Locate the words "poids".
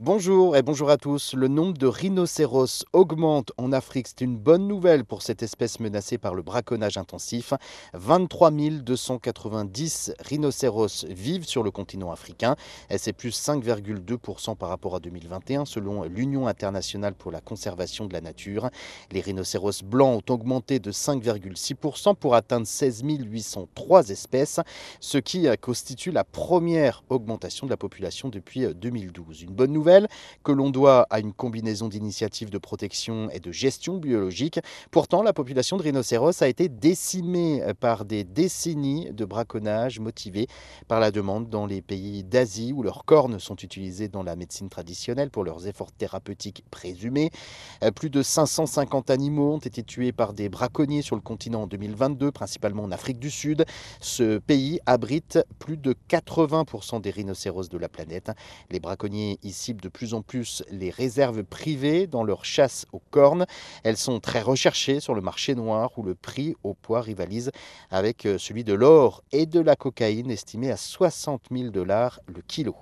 66.74-67.00